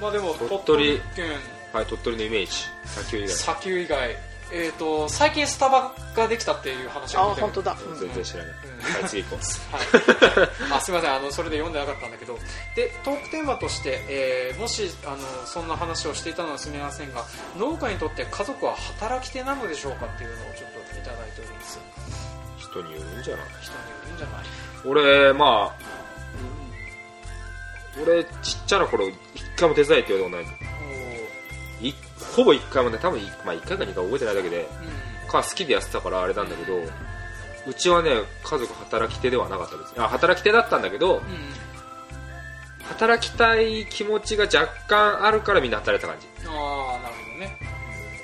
[0.00, 1.30] まあでも鳥取県。
[1.72, 2.52] はい鳥取のイメージ。
[2.86, 3.28] 砂丘以外。
[3.36, 4.16] 砂丘以外。
[4.52, 7.46] えー、と最近スタバができたっていう話を聞いたけど。
[7.46, 7.98] あ本当だ、うん。
[7.98, 8.94] 全然知らない、うん。
[8.94, 9.38] はい次行こう。
[9.74, 11.14] はい、あすみません。
[11.16, 12.38] あのそれで読んでなかったんだけど。
[12.76, 17.24] でトークテーマとして、えーもしあのそんな話をしていたのはすみませんが
[17.58, 21.80] 農家にとって家族は働き手なのでしょうかっていうのをちょっといただいております。
[22.58, 23.46] 人によるんじゃない？
[23.60, 24.44] 人によるんじゃない？
[24.84, 25.86] 俺まあ
[28.00, 29.14] 俺ちっちゃな頃一
[29.56, 30.66] 回も手伝いって言われたことな
[31.82, 31.94] いい
[32.36, 34.68] ほぼ一回もね多分いまあ、1回か2回覚えてないだけで
[35.24, 35.28] うん。
[35.28, 36.78] か好きでやってたからあれなんだけど
[37.66, 38.10] うちはね
[38.44, 41.22] 家族働き手ではなかったですあ働き手だったんだけどうん
[42.88, 47.58] 働きたい気持ちが若干あるからみんな働いた感じああなるほどね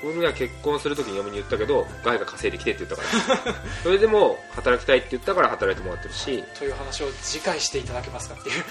[0.05, 3.03] 俺には結婚するときに嫁に言ったけどガイが稼いできてって言ったか
[3.51, 8.65] らそれでも働きたいって言ったから働いてもらってるしという話を次回していただけますかっていうは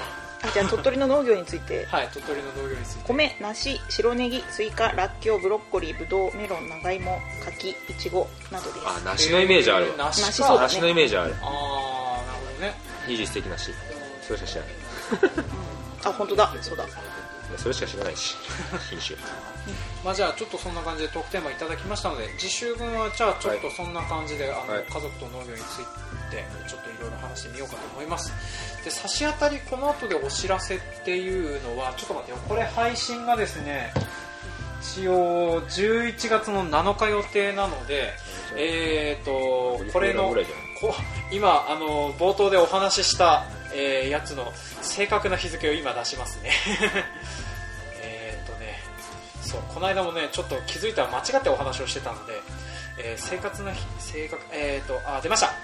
[0.00, 1.82] あ じゃあ鳥取の農業について。
[1.82, 3.04] い、はい、鳥取の農業について。
[3.06, 8.86] 米梨白ネギスイカらっきょうブロッコリーぶどうメロン長芋柿いちごなどです。
[8.86, 10.26] あ梨のイメージあるわ、えー梨か。
[10.26, 10.60] 梨そうだね。
[10.60, 11.34] 梨のイメージある。
[11.42, 11.50] ああ
[12.26, 12.74] なるほどね。
[13.06, 13.72] 21世紀梨
[14.22, 14.70] それしか知らない。
[14.70, 14.74] い
[16.04, 16.54] あ本当だ。
[16.60, 16.84] そうだ。
[17.54, 18.36] やそれしか知らないし。
[18.90, 19.16] 品種。
[20.04, 24.84] まあ、じゃあちょっとそんな感じでトークテーマいただきましたので次週分はじゃあちょっとそんな感じで、あのはい。
[24.84, 26.03] 家族と農業について
[26.66, 28.32] ちょっといろいろ話してみようかと思います。
[28.84, 32.38] で差し当たりこの後でお知らせっていうのはちょっと待ってよ。
[32.48, 33.92] これ配信がですね
[34.80, 38.12] 一応11月の7日予定なので
[38.56, 40.34] えーとこれの
[41.32, 43.44] 今あの冒頭でお話しした、
[43.74, 46.50] えーやつの正確な日付を今出しますね。
[48.02, 48.78] えーっとね
[49.42, 52.34] そうこの間もねちょっと気づいたら間違ってお話をしてたので、
[52.98, 55.54] えー生活な日正確えーっとあ出ました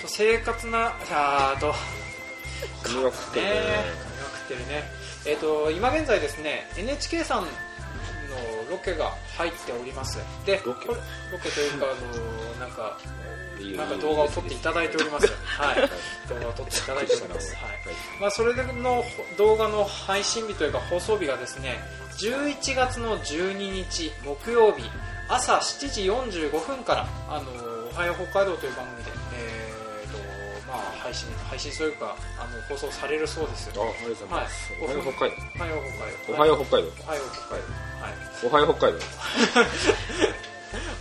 [0.00, 1.74] と生活なあーと
[2.82, 4.84] 髪が食ってるねね髪が食ってるね
[5.26, 7.48] えーっと今現在ですね NHK さんの
[8.70, 10.88] ロケが入っておりますでロケ？
[10.88, 10.94] ロ
[11.42, 12.96] ケというかあのなんか
[13.76, 15.26] なんか動画を撮っていただいております。
[15.44, 15.76] はい。
[16.30, 17.54] 動画を撮っていただいております。
[17.56, 17.72] はい。
[18.18, 19.04] まあそれの
[19.36, 21.78] 動画の配信日というか放送日がですね、
[22.16, 24.84] 11月の12日木曜日
[25.28, 27.50] 朝7時45分からあの
[27.90, 29.10] おはよう北海道という番組で
[30.70, 33.70] まあ配信配信というかあの放送されるそうです。
[33.76, 34.82] あありがとうございます、はい。
[34.82, 36.26] おはよう北海おはよう北海道。
[36.28, 36.88] 道おはよう北海道。
[37.04, 37.66] おはよう北海道。
[38.00, 38.14] はい。
[38.44, 40.40] おはよう北海道。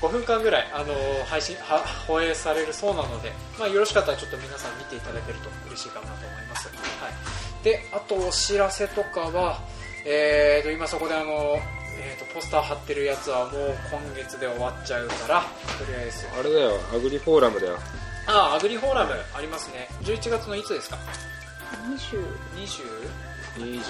[0.01, 0.93] 5分間ぐらいあの
[1.25, 6.73] 配信は放映されるそうなので、まあ、よろしかったらちょっと皆さん見ていただけると嬉しいかなと思います、は
[7.09, 9.59] い、であとお知らせとかは、
[10.05, 11.57] えー、と今そこであの、
[11.99, 15.41] えー、とポスター貼ってるやつはもう今月で終わっちゃうから
[15.77, 16.25] とりあえず。
[16.39, 16.71] あれだよ。
[16.93, 17.77] アグリフォーラムだよ
[18.31, 19.87] ああアグリフォーラムありますね。
[20.03, 20.97] 11月のいつですか
[21.87, 22.21] ？20
[22.55, 22.83] 27
[23.57, 23.81] 20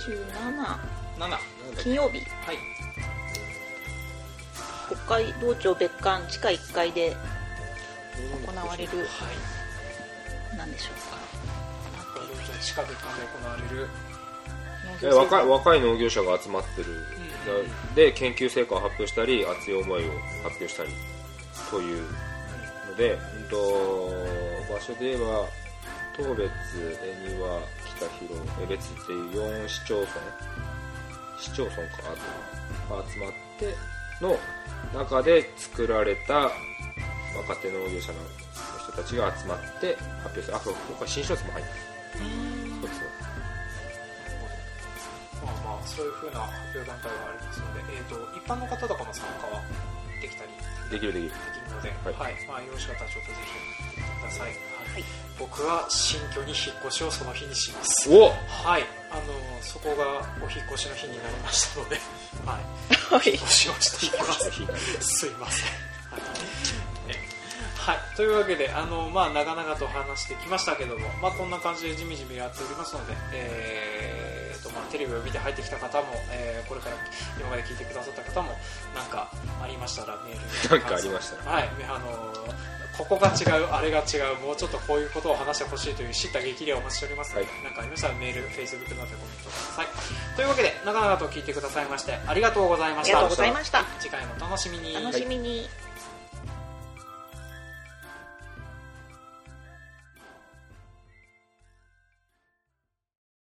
[0.00, 2.20] 27金曜日。
[2.20, 2.56] はい。
[4.86, 7.14] 北海道庁別館地下1階で
[8.46, 8.98] 行われる。
[9.00, 9.06] はい。
[10.56, 11.18] 何でしょうか。
[12.62, 13.88] 地下別館で行われる。
[15.02, 16.90] え若い若い農業者が集まってる、
[17.90, 17.94] うん。
[17.94, 20.90] で研究成果を発表したり熱い思いを発表したり
[21.70, 22.06] という
[22.92, 23.56] ので、うんと
[24.72, 25.48] 場所で言えば
[26.16, 27.60] 当別恵庭
[27.96, 30.08] 北広江別っていう4市町村
[31.38, 31.82] 市町村か
[32.90, 33.74] あと集まって
[34.20, 34.38] の
[34.98, 36.50] 中で作られた
[37.36, 38.18] 若手農業者の
[38.82, 40.56] 人たちが集まって発表する。
[40.56, 41.92] あそう今回新書も入ってる。
[42.80, 43.00] そうです
[45.42, 49.62] まあまあそういうふうな発表段階がありますので、えー、と一般の方とかも参加は
[50.20, 50.50] できたり
[50.92, 51.30] できるできる。
[51.30, 52.34] できるので、ははい。
[52.34, 54.58] いまあ、よろしかったらちょっとぜひ見てください、はい。
[54.92, 55.04] はい
[55.38, 58.08] 僕は新居に引っ越しをその日にします。
[58.12, 58.84] おはい。
[59.10, 59.22] あの
[59.62, 61.96] そこがお引っ越しの日になりましたので、
[62.46, 63.32] はい、はい。
[63.32, 64.50] 引っ越しをしていきます。
[65.00, 65.66] すいません。
[66.12, 67.08] はい。
[67.08, 67.28] ね
[67.78, 74.21] はい、というわけであの、まあ、長々と話してきましたけども、まあ、こんな感じでじみじみやっておりますので、えーと
[74.74, 76.96] まあ、テレビを見て入ってきた方も、えーこれから
[77.38, 78.56] 今まで聞いてくださった方も
[78.94, 79.30] 何か
[79.62, 80.80] ありましたらメール。
[80.80, 81.52] なんかありましたら。
[81.52, 81.68] はい。
[81.88, 82.32] あの
[82.96, 87.34] ここが違うあれが違うもうちょっとこういうことを話してほしいという知った激励をお待ちしております。
[87.34, 87.62] ので、はい。
[87.64, 89.86] 何かありましたらメール Facebook などでコメントください。
[90.36, 93.18] というわけで長々と聞いてくださいましてありがとうございました。
[93.18, 93.84] ありがとうございました。
[93.98, 94.94] 次回もお楽しみに。
[94.94, 95.68] 楽しみに、